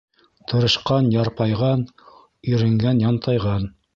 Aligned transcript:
Тырышҡан 0.51 1.09
ярпайған, 1.15 1.85
иренгән 2.55 3.05
янтайған. 3.07 3.71